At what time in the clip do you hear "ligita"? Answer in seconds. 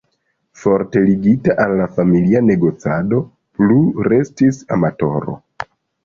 1.07-1.55